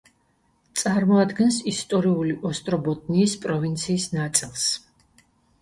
წარმოადგენს 0.83 1.59
ისტორიული 1.73 2.37
ოსტრობოტნიის 2.53 3.39
პროვინციის 3.47 4.09
ნაწილს. 4.19 4.69